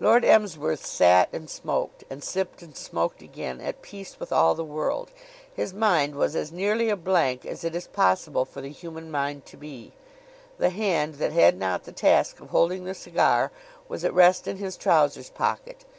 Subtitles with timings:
[0.00, 4.64] Lord Emsworth sat and smoked, and sipped and smoked again, at peace with all the
[4.64, 5.10] world.
[5.52, 9.44] His mind was as nearly a blank as it is possible for the human mind
[9.44, 9.92] to be.
[10.56, 13.52] The hand that had not the task of holding the cigar
[13.88, 15.84] was at rest in his trousers pocket.